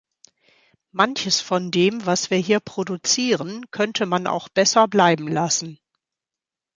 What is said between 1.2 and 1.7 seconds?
von